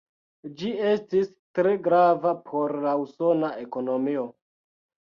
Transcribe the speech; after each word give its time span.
Ĝi 0.61 0.71
estis 0.91 1.29
tre 1.59 1.75
grava 1.89 2.33
por 2.51 2.77
la 2.89 2.95
usona 3.05 3.55
ekonomio. 3.69 4.27